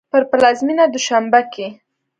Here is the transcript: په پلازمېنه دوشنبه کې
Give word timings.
په 0.11 0.17
پلازمېنه 0.31 0.85
دوشنبه 0.93 1.41
کې 1.53 1.67